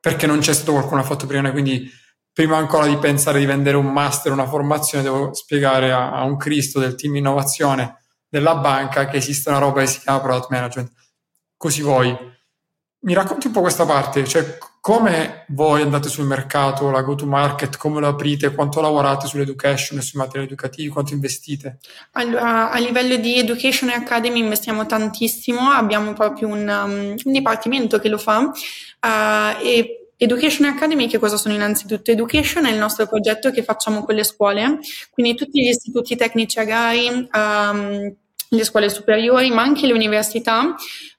[0.00, 1.90] Perché non c'è stato qualcuno che fatto prima quindi
[2.32, 6.36] prima ancora di pensare di vendere un master, una formazione, devo spiegare a, a un
[6.36, 10.92] Cristo del team innovazione della banca che esiste una roba che si chiama product management.
[11.56, 12.16] Così voi.
[13.00, 17.24] Mi racconti un po' questa parte, cioè come voi andate sul mercato, la go to
[17.24, 21.78] market, come lo aprite, quanto lavorate sull'education e sui materiali educativi, quanto investite?
[22.14, 28.08] Allora, a livello di Education Academy investiamo tantissimo, abbiamo proprio un, um, un dipartimento che
[28.08, 28.40] lo fa.
[28.40, 32.10] Uh, e Education Academy che cosa sono innanzitutto?
[32.10, 36.58] Education è il nostro progetto che facciamo con le scuole, quindi tutti gli istituti tecnici
[36.58, 38.16] agrari, um,
[38.56, 40.74] le scuole superiori, ma anche le università.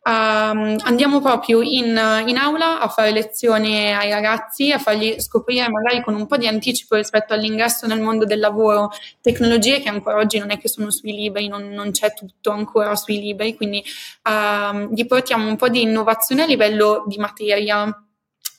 [0.05, 6.03] Um, andiamo proprio in, in, aula a fare lezioni ai ragazzi, a fargli scoprire magari
[6.03, 8.91] con un po' di anticipo rispetto all'ingresso nel mondo del lavoro
[9.21, 12.95] tecnologie che ancora oggi non è che sono sui libri, non, non c'è tutto ancora
[12.95, 13.83] sui libri, quindi
[14.29, 17.87] um, gli portiamo un po' di innovazione a livello di materia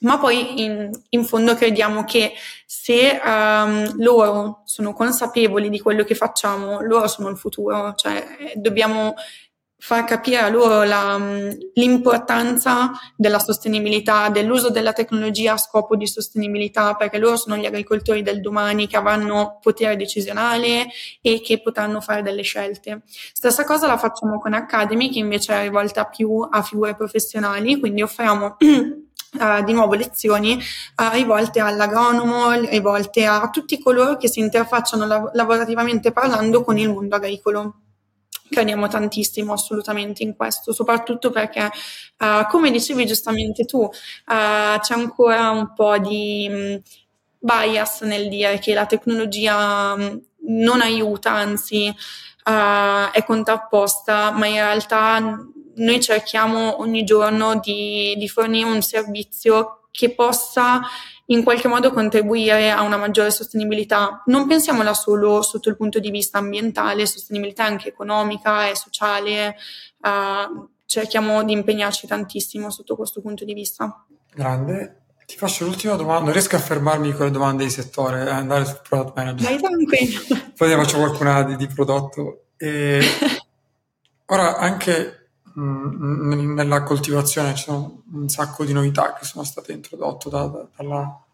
[0.04, 2.32] ma poi in, in fondo crediamo che
[2.66, 9.14] se um, loro sono consapevoli di quello che facciamo, loro sono il futuro, cioè dobbiamo
[9.84, 11.18] far capire a loro la,
[11.74, 18.22] l'importanza della sostenibilità, dell'uso della tecnologia a scopo di sostenibilità, perché loro sono gli agricoltori
[18.22, 20.86] del domani che avranno potere decisionale
[21.20, 23.02] e che potranno fare delle scelte.
[23.06, 28.00] Stessa cosa la facciamo con Academy, che invece è rivolta più a figure professionali, quindi
[28.00, 28.56] offriamo
[29.36, 35.34] Uh, di nuovo lezioni uh, rivolte all'agronomo, rivolte a tutti coloro che si interfacciano lav-
[35.34, 37.74] lavorativamente parlando con il mondo agricolo.
[38.48, 43.90] Crediamo tantissimo assolutamente in questo, soprattutto perché, uh, come dicevi giustamente tu,
[44.24, 46.82] c'è ancora un po' di mh,
[47.40, 51.92] bias nel dire che la tecnologia mh, non aiuta, anzi
[52.44, 55.44] è contrapposta, ma in realtà
[55.76, 60.80] noi cerchiamo ogni giorno di, di fornire un servizio che possa
[61.26, 64.22] in qualche modo contribuire a una maggiore sostenibilità.
[64.26, 69.56] Non pensiamola solo sotto il punto di vista ambientale, sostenibilità anche economica e sociale.
[70.00, 74.04] Uh, cerchiamo di impegnarci tantissimo sotto questo punto di vista.
[74.34, 74.98] Grande.
[75.26, 78.66] Ti faccio l'ultima domanda, non riesco a fermarmi con le domande di settore, a andare
[78.66, 79.48] sul product manager.
[79.48, 80.20] Vai tranquillo.
[80.54, 82.48] Poi ne faccio qualcuna di, di prodotto.
[82.58, 83.00] E
[84.26, 85.23] ora anche
[85.56, 91.24] nella coltivazione ci sono un sacco di novità che sono state introdotte da, da, dalla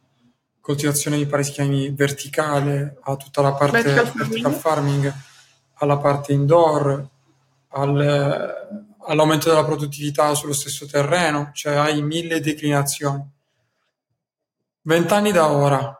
[0.60, 5.14] coltivazione di chiami verticale a tutta la parte vertical farming, vertical farming
[5.74, 7.08] alla parte indoor
[7.68, 13.26] al, all'aumento della produttività sullo stesso terreno cioè hai mille declinazioni
[14.82, 15.94] vent'anni da ora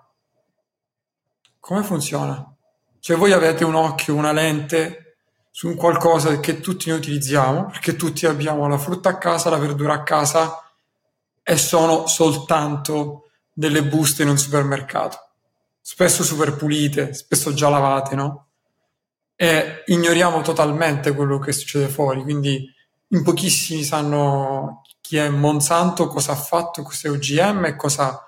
[1.59, 2.55] come funziona?
[3.01, 5.10] cioè voi avete un occhio, una lente
[5.61, 9.59] su un qualcosa che tutti noi utilizziamo, perché tutti abbiamo la frutta a casa, la
[9.59, 10.59] verdura a casa
[11.43, 15.19] e sono soltanto delle buste in un supermercato,
[15.83, 18.47] spesso super pulite, spesso già lavate, no?
[19.37, 22.67] E ignoriamo totalmente quello che succede fuori, quindi
[23.09, 28.19] in pochissimi sanno chi è Monsanto, cosa ha fatto, cos'è OGM cosa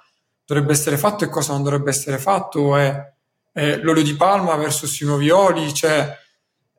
[0.45, 3.11] dovrebbe essere fatto e cosa non dovrebbe essere fatto, è,
[3.53, 6.21] è l'olio di palma versus i nuovi oli, cioè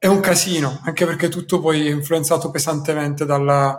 [0.03, 3.73] è un casino, anche perché tutto poi è influenzato pesantemente dalla,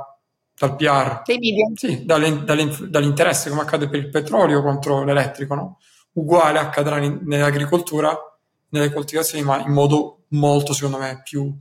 [0.58, 1.20] dal PR.
[1.22, 1.66] Dei media.
[1.74, 5.78] Sì, dalle, dalle, dall'interesse, come accade per il petrolio contro l'elettrico, no?
[6.12, 8.18] Uguale accadrà in, nell'agricoltura,
[8.70, 11.54] nelle coltivazioni, ma in modo molto, secondo me, più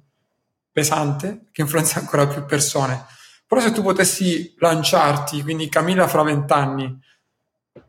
[0.71, 3.05] pesante, che influenza ancora più persone.
[3.45, 7.01] Però se tu potessi lanciarti, quindi Camilla fra vent'anni,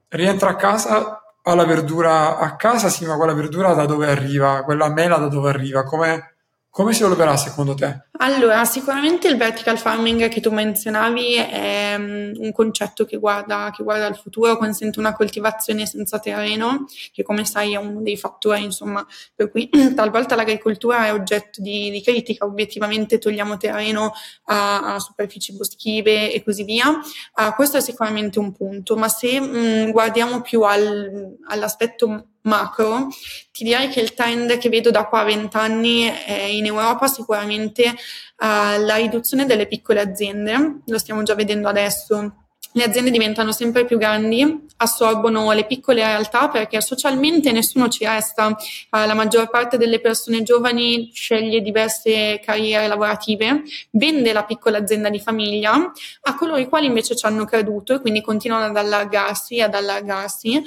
[0.09, 4.65] rientra a casa, ha la verdura a casa, sì, ma quella verdura da dove arriva?
[4.65, 5.85] Quella mela da dove arriva?
[5.85, 6.34] Come
[6.75, 8.07] come si evolverà secondo te?
[8.19, 13.85] Allora, sicuramente il vertical farming che tu menzionavi è um, un concetto che guarda, che
[13.85, 18.65] guarda al futuro, consente una coltivazione senza terreno, che come sai è uno dei fattori,
[18.65, 19.07] insomma,
[19.37, 24.13] per cui talvolta l'agricoltura è oggetto di, di critica, obiettivamente togliamo terreno
[24.47, 26.89] a, a superfici boschive e così via.
[26.89, 33.09] Uh, questo è sicuramente un punto, ma se um, guardiamo più al, all'aspetto macro,
[33.52, 37.88] ti direi che il trend che vedo da qua a vent'anni è in Europa sicuramente
[37.88, 42.38] uh, la riduzione delle piccole aziende, lo stiamo già vedendo adesso.
[42.76, 48.48] Le aziende diventano sempre più grandi, assorbono le piccole realtà perché socialmente nessuno ci resta.
[48.48, 48.57] Uh,
[48.90, 55.20] la maggior parte delle persone giovani sceglie diverse carriere lavorative, vende la piccola azienda di
[55.20, 59.74] famiglia a coloro i quali invece ci hanno creduto e quindi continuano ad allargarsi, ad
[59.74, 60.62] allargarsi.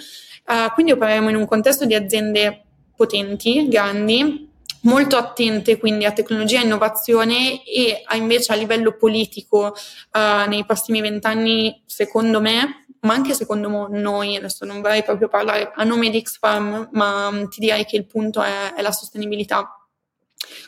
[0.47, 2.63] Uh, quindi opereremo in un contesto di aziende
[2.95, 4.47] potenti, grandi,
[4.81, 9.75] molto attente quindi a tecnologia e innovazione e a, invece a livello politico
[10.13, 15.71] uh, nei prossimi vent'anni, secondo me, ma anche secondo noi, adesso non vorrei proprio parlare
[15.75, 19.71] a nome di X-Farm, ma um, ti direi che il punto è, è la sostenibilità.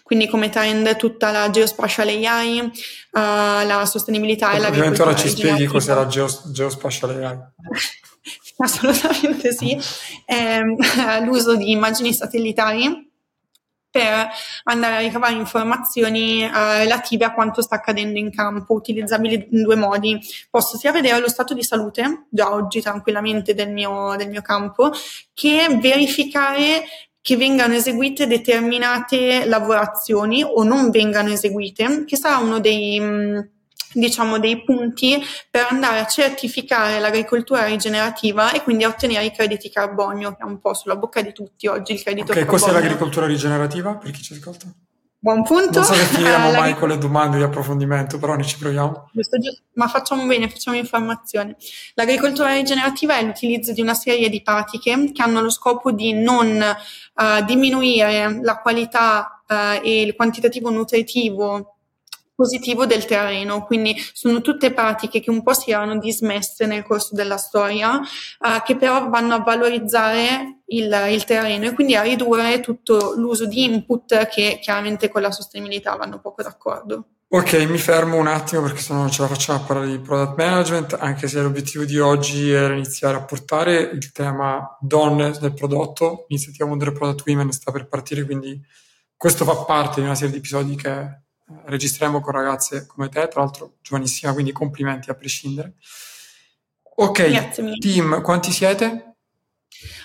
[0.03, 2.69] quindi come trend tutta la geospatial AI, uh,
[3.11, 7.37] la sostenibilità e la Ovviamente ora ci spieghi cos'è la geos- geospatial AI.
[8.61, 9.77] Assolutamente sì,
[10.25, 10.61] eh,
[11.23, 13.07] l'uso di immagini satellitari
[13.89, 14.27] per
[14.65, 19.75] andare a ricavare informazioni eh, relative a quanto sta accadendo in campo, utilizzabili in due
[19.75, 20.19] modi.
[20.49, 24.91] Posso sia vedere lo stato di salute, già oggi tranquillamente del mio, del mio campo,
[25.33, 26.83] che verificare
[27.21, 33.39] che vengano eseguite determinate lavorazioni o non vengano eseguite, che sarà uno dei mm,
[33.93, 39.69] diciamo dei punti per andare a certificare l'agricoltura rigenerativa e quindi a ottenere i crediti
[39.69, 42.65] carbonio che è un po' sulla bocca di tutti oggi il credito okay, carbonio.
[42.65, 44.67] cos'è l'agricoltura rigenerativa per chi ci ascolta?
[45.21, 45.79] Buon punto.
[45.79, 49.09] Non so se finiremo mai con le domande di approfondimento, però ne ci proviamo.
[49.11, 49.63] Giusto, giusto.
[49.73, 51.57] Ma facciamo bene, facciamo informazione.
[51.95, 56.47] L'agricoltura rigenerativa è l'utilizzo di una serie di pratiche che hanno lo scopo di non
[56.47, 61.78] uh, diminuire la qualità uh, e il quantitativo nutritivo
[62.39, 67.13] positivo del terreno, quindi sono tutte pratiche che un po' si erano dismesse nel corso
[67.13, 72.61] della storia, uh, che però vanno a valorizzare il, il, terreno e quindi a ridurre
[72.61, 77.07] tutto l'uso di input che chiaramente con la sostenibilità vanno poco d'accordo.
[77.27, 79.99] Ok, mi fermo un attimo perché se no non ce la facciamo a parlare di
[79.99, 85.53] product management, anche se l'obiettivo di oggi era iniziare a portare il tema donne nel
[85.53, 88.59] prodotto, l'iniziativa Wonder Product Women sta per partire, quindi
[89.17, 91.23] questo fa parte di una serie di episodi che
[91.65, 95.73] registriamo con ragazze come te, tra l'altro giovanissima, quindi complimenti a prescindere.
[96.95, 99.15] Ok, team, quanti siete?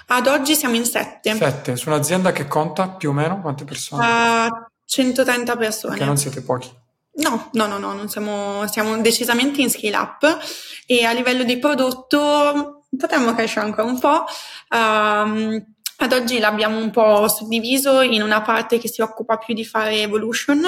[0.07, 1.35] Ad oggi siamo in sette.
[1.35, 4.07] Sette, su un'azienda che conta più o meno quante persone?
[4.07, 5.93] Uh, 130 persone.
[5.93, 6.71] Perché non siete pochi.
[7.17, 10.39] No, no, no, no, non siamo, siamo decisamente in scale up
[10.87, 14.25] e a livello di prodotto potremmo crescere ancora un po'.
[14.71, 19.65] Um, ad oggi l'abbiamo un po' suddiviso in una parte che si occupa più di
[19.65, 20.61] fare evolution,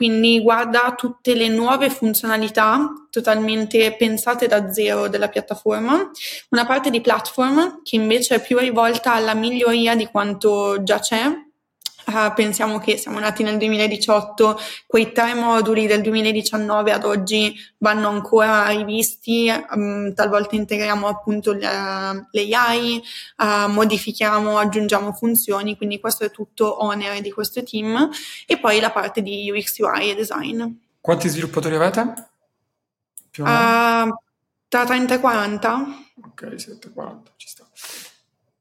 [0.00, 6.10] quindi guarda tutte le nuove funzionalità totalmente pensate da zero della piattaforma,
[6.48, 11.49] una parte di platform che invece è più rivolta alla miglioria di quanto già c'è
[12.10, 18.08] Uh, pensiamo che siamo nati nel 2018, quei tre moduli del 2019 ad oggi vanno
[18.08, 23.00] ancora rivisti, um, talvolta integriamo appunto le, le AI,
[23.36, 28.10] uh, modifichiamo, aggiungiamo funzioni, quindi questo è tutto onere di questo team
[28.44, 30.64] e poi la parte di UX, UI e design.
[31.00, 32.30] Quanti sviluppatori avete?
[33.30, 34.04] Più o meno?
[34.04, 34.20] Uh,
[34.66, 35.86] tra 30 e 40.
[36.24, 37.68] Ok, 7 40, ci sta.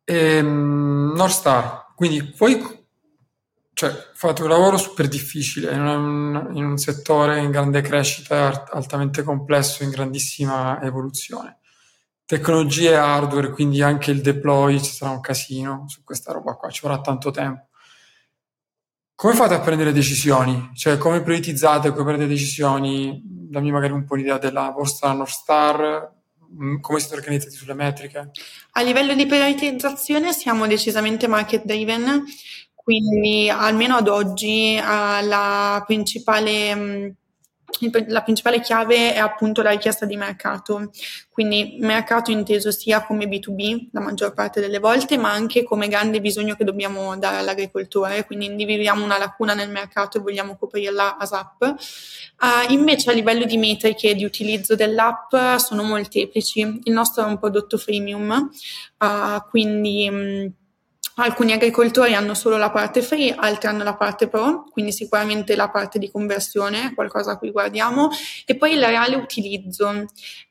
[0.05, 2.78] Ehm, North Star, quindi voi
[3.79, 9.23] cioè, fate un lavoro super difficile in un, in un settore in grande crescita, altamente
[9.23, 11.59] complesso, in grandissima evoluzione.
[12.25, 16.81] Tecnologie hardware, quindi anche il deploy, ci sarà un casino su questa roba qua, ci
[16.83, 17.69] vorrà tanto tempo.
[19.15, 20.71] Come fate a prendere decisioni?
[20.73, 23.21] Cioè, come prioritizzate, come prendete decisioni?
[23.23, 26.15] Dammi magari un po' l'idea della vostra North Star,
[26.53, 28.31] mm, come siete organizzati sulle metriche?
[28.71, 32.25] A livello di prioritizzazione siamo decisamente market driven,
[32.89, 37.15] quindi almeno ad oggi uh, la, principale, mh,
[38.07, 40.89] la principale chiave è appunto la richiesta di mercato,
[41.29, 46.19] quindi mercato inteso sia come B2B la maggior parte delle volte, ma anche come grande
[46.19, 51.25] bisogno che dobbiamo dare all'agricoltore, quindi individuiamo una lacuna nel mercato e vogliamo coprirla a
[51.27, 51.75] SAP.
[52.41, 57.37] Uh, invece a livello di metriche di utilizzo dell'app sono molteplici, il nostro è un
[57.37, 58.49] prodotto freemium,
[58.97, 60.53] uh, quindi mh,
[61.21, 65.69] Alcuni agricoltori hanno solo la parte free, altri hanno la parte pro, quindi sicuramente la
[65.69, 68.09] parte di conversione, qualcosa a cui guardiamo,
[68.45, 70.05] e poi il reale utilizzo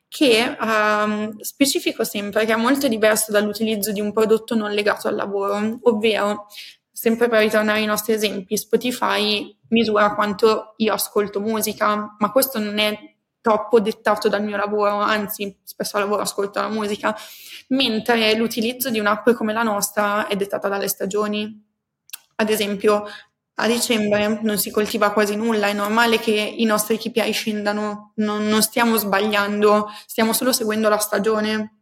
[0.07, 5.15] che um, specifico sempre, che è molto diverso dall'utilizzo di un prodotto non legato al
[5.15, 6.45] lavoro, ovvero,
[6.91, 12.77] sempre per ritornare ai nostri esempi, Spotify misura quanto io ascolto musica, ma questo non
[12.77, 13.08] è
[13.41, 17.15] troppo dettato dal mio lavoro, anzi spesso al lavoro ascolto la musica,
[17.69, 21.67] mentre l'utilizzo di un'app come la nostra è dettata dalle stagioni.
[22.35, 23.05] Ad esempio,
[23.61, 28.47] a dicembre non si coltiva quasi nulla, è normale che i nostri KPI scendano, non,
[28.47, 31.78] non stiamo sbagliando, stiamo solo seguendo la stagione.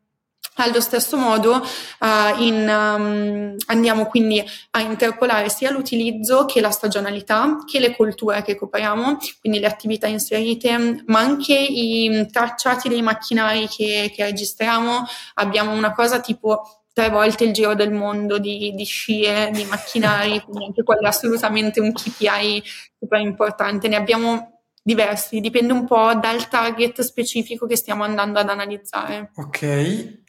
[0.56, 7.58] Allo stesso modo uh, in, um, andiamo quindi a interpolare sia l'utilizzo che la stagionalità,
[7.66, 13.68] che le colture che copriamo, quindi le attività inserite, ma anche i tracciati dei macchinari
[13.68, 15.06] che, che registriamo.
[15.36, 20.42] Abbiamo una cosa tipo tre volte il giro del mondo di, di scie, di macchinari,
[20.46, 22.64] quindi anche quello è assolutamente un KPI
[22.98, 23.88] super importante.
[23.88, 29.32] Ne abbiamo diversi, dipende un po' dal target specifico che stiamo andando ad analizzare.
[29.36, 30.22] Ok,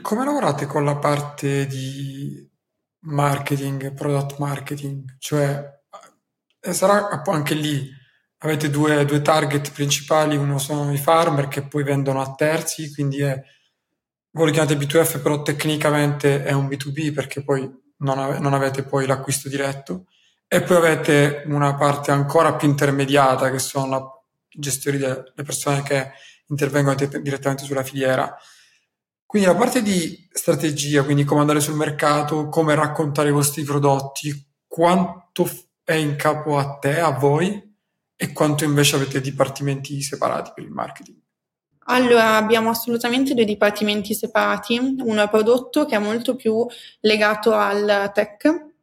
[0.00, 2.50] come lavorate con la parte di
[3.02, 5.16] marketing, product marketing?
[5.18, 5.72] Cioè,
[6.60, 7.88] E sarà anche lì,
[8.38, 13.20] avete due, due, target principali, uno sono i farmer che poi vendono a terzi, quindi
[13.20, 13.40] è,
[14.30, 18.82] voi lo chiamate B2F, però tecnicamente è un B2B perché poi non, ave, non avete
[18.82, 20.06] poi l'acquisto diretto.
[20.48, 26.12] E poi avete una parte ancora più intermediata che sono i gestori delle persone che
[26.48, 28.36] intervengono direttamente sulla filiera.
[29.34, 34.32] Quindi la parte di strategia, quindi come andare sul mercato, come raccontare i vostri prodotti,
[34.64, 35.50] quanto
[35.82, 37.60] è in capo a te, a voi,
[38.14, 41.18] e quanto invece avete dipartimenti separati per il marketing?
[41.86, 44.78] Allora, abbiamo assolutamente due dipartimenti separati.
[45.00, 46.64] Uno è prodotto che è molto più
[47.00, 48.73] legato al tech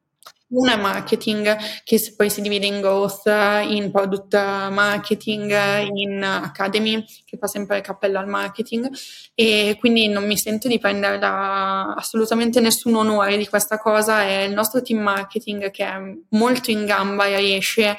[0.51, 4.33] una è marketing, che poi si divide in growth, in product
[4.69, 5.51] marketing,
[5.93, 8.89] in academy, che fa sempre il cappello al marketing.
[9.35, 14.21] E quindi non mi sento di prendere assolutamente nessun onore di questa cosa.
[14.21, 15.97] È il nostro team marketing che è
[16.29, 17.97] molto in gamba e riesce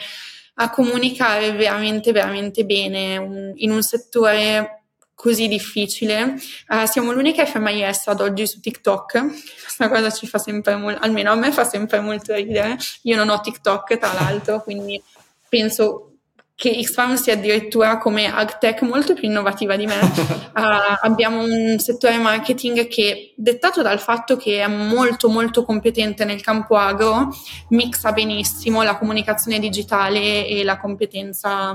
[0.54, 4.81] a comunicare veramente, veramente bene in un settore
[5.22, 6.34] così difficile.
[6.66, 9.20] Uh, siamo l'unica FMIS ad oggi su TikTok.
[9.62, 12.76] Questa cosa ci fa sempre molto, almeno a me fa sempre molto ridere.
[13.02, 15.00] Io non ho TikTok, tra l'altro, quindi
[15.48, 16.08] penso
[16.56, 20.00] che Xfarm sia addirittura come AgTech molto più innovativa di me.
[20.00, 20.50] Uh,
[21.02, 26.76] abbiamo un settore marketing che, dettato dal fatto che è molto molto competente nel campo
[26.76, 27.28] agro,
[27.68, 31.74] mixa benissimo la comunicazione digitale e la competenza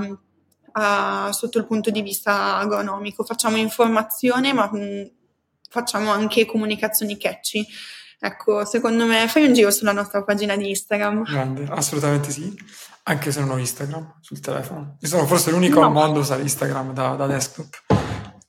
[0.74, 3.24] uh, sotto il punto di vista agronomico.
[3.24, 5.04] Facciamo informazione, ma mh, mm,
[5.70, 7.66] facciamo anche comunicazioni catchy.
[8.20, 11.24] Ecco, secondo me fai un giro sulla nostra pagina di Instagram.
[11.24, 12.52] Grande, assolutamente sì,
[13.04, 14.98] anche se non ho Instagram sul telefono.
[15.00, 15.86] Io sono forse l'unico no.
[15.86, 18.07] al mondo a usare Instagram da, da desktop.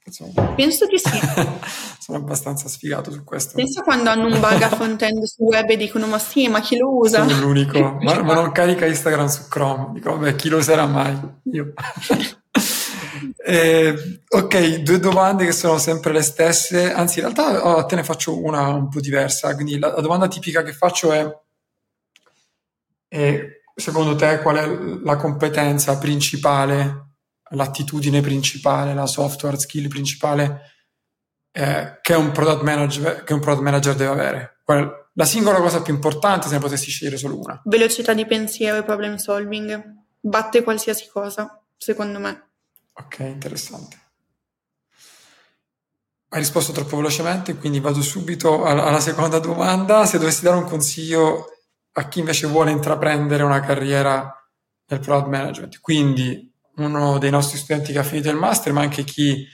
[0.09, 0.55] Insomma.
[0.55, 1.19] Penso di sì.
[2.01, 3.55] Sono abbastanza sfigato su questo.
[3.55, 6.77] Penso quando hanno un bug a front-end su web e dicono ma sì, ma chi
[6.77, 7.27] lo usa?
[7.29, 9.91] Sono l'unico, ma, ma non carica Instagram su Chrome.
[9.93, 11.17] Dico vabbè, chi lo userà mai?
[11.53, 11.75] Io.
[13.45, 18.05] eh, ok, due domande che sono sempre le stesse, anzi in realtà oh, te ne
[18.05, 21.31] faccio una un po' diversa, quindi la, la domanda tipica che faccio è,
[23.09, 24.67] è secondo te qual è
[25.05, 27.08] la competenza principale
[27.51, 30.61] l'attitudine principale, la software skill principale
[31.53, 34.57] eh, che, un product manager, che un product manager deve avere.
[35.15, 37.61] La singola cosa più importante se ne potessi scegliere solo una.
[37.65, 39.97] Velocità di pensiero e problem solving.
[40.21, 42.51] Batte qualsiasi cosa, secondo me.
[42.93, 43.97] Ok, interessante.
[46.29, 50.05] Hai risposto troppo velocemente, quindi vado subito alla seconda domanda.
[50.05, 51.47] Se dovessi dare un consiglio
[51.93, 54.33] a chi invece vuole intraprendere una carriera
[54.87, 59.05] nel product management, quindi uno dei nostri studenti che ha finito il master, ma anche
[59.05, 59.47] chi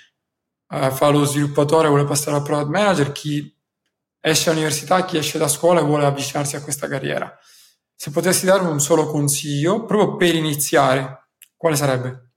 [0.69, 3.55] uh, fa lo sviluppatore e vuole passare al product manager, chi
[4.21, 7.37] esce dall'università, chi esce da scuola e vuole avvicinarsi a questa carriera.
[7.95, 12.33] Se potessi dare un solo consiglio, proprio per iniziare, quale sarebbe?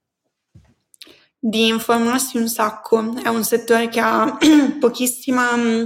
[1.39, 3.15] Di informarsi un sacco.
[3.21, 4.37] È un settore che ha
[4.79, 5.83] pochissima mm,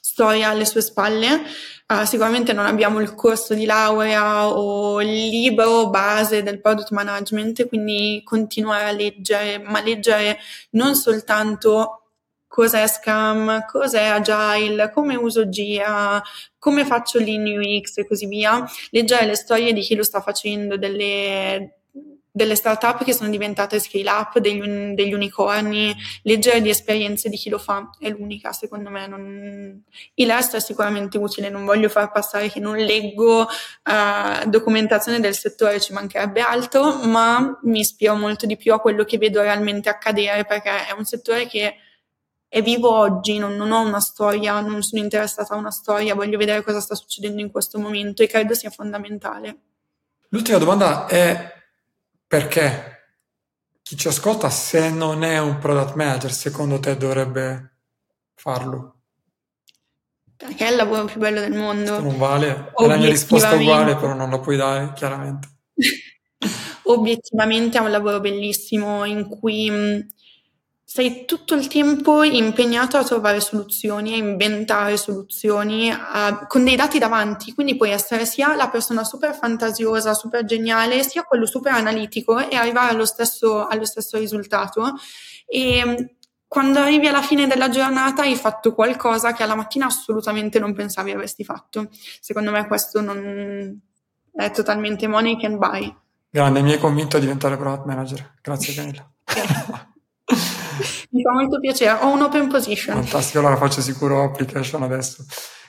[0.00, 1.42] storia alle sue spalle,
[1.88, 7.68] Uh, sicuramente non abbiamo il corso di laurea o il libro base del product management,
[7.68, 10.36] quindi continuare a leggere, ma leggere
[10.70, 12.06] non soltanto
[12.48, 16.20] cos'è Scrum, cos'è Agile, come uso GIA,
[16.58, 20.76] come faccio l'in UX e così via, leggere le storie di chi lo sta facendo,
[20.76, 21.82] delle,
[22.36, 27.48] delle startup che sono diventate scale up, degli, degli, unicorni, leggere di esperienze di chi
[27.48, 29.06] lo fa è l'unica, secondo me.
[29.06, 29.82] Non...
[30.12, 35.34] Il resto è sicuramente utile, non voglio far passare che non leggo uh, documentazione del
[35.34, 39.88] settore, ci mancherebbe altro, ma mi ispiro molto di più a quello che vedo realmente
[39.88, 41.76] accadere perché è un settore che
[42.46, 46.36] è vivo oggi, non, non ho una storia, non sono interessata a una storia, voglio
[46.36, 49.56] vedere cosa sta succedendo in questo momento e credo sia fondamentale.
[50.28, 51.55] L'ultima domanda è
[52.26, 52.96] perché
[53.82, 57.76] chi ci ascolta, se non è un product manager, secondo te dovrebbe
[58.34, 59.02] farlo?
[60.36, 62.00] Perché è il lavoro più bello del mondo.
[62.00, 65.48] Non vale, è la mia risposta uguale, però non la puoi dare, chiaramente.
[66.84, 69.70] Obiettivamente è un lavoro bellissimo in cui
[70.96, 76.98] sei tutto il tempo impegnato a trovare soluzioni, a inventare soluzioni a, con dei dati
[76.98, 82.38] davanti, quindi puoi essere sia la persona super fantasiosa, super geniale, sia quello super analitico
[82.38, 84.94] e arrivare allo stesso, allo stesso risultato.
[85.44, 86.16] E
[86.48, 91.10] quando arrivi alla fine della giornata hai fatto qualcosa che alla mattina assolutamente non pensavi
[91.10, 91.90] avresti fatto.
[92.20, 93.78] Secondo me questo non
[94.32, 95.94] è totalmente money can buy.
[96.30, 98.32] Grande, mi hai convinto a diventare product manager.
[98.40, 99.10] Grazie Camilla.
[101.26, 103.02] Fa molto piacere, ho un open position.
[103.02, 105.24] Fantastico, allora faccio sicuro application adesso.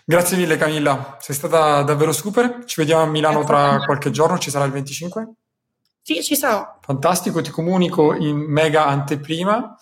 [0.05, 2.63] Grazie mille Camilla, sei stata davvero super.
[2.63, 5.27] Ci vediamo a Milano tra qualche giorno, ci sarà il 25?
[6.03, 6.77] Sì, ci sarò.
[6.79, 9.75] Fantastico, ti comunico in mega anteprima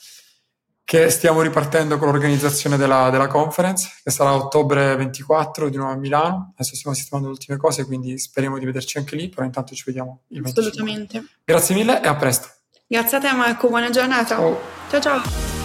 [0.86, 5.98] che stiamo ripartendo con l'organizzazione della, della, conference, che sarà ottobre 24 di nuovo a
[5.98, 6.54] Milano.
[6.54, 9.84] Adesso stiamo sistemando le ultime cose, quindi speriamo di vederci anche lì, però intanto ci
[9.86, 10.72] vediamo il 25.
[10.72, 11.26] Assolutamente.
[11.44, 12.48] Grazie mille e a presto.
[12.88, 14.38] Grazie a te Marco, buona giornata.
[14.38, 14.58] Ciao
[14.90, 15.02] ciao.
[15.02, 15.65] ciao.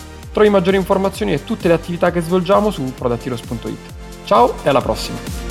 [0.31, 3.77] Trovi maggiori informazioni e tutte le attività che svolgiamo su prodattiros.it.
[4.23, 5.50] Ciao e alla prossima!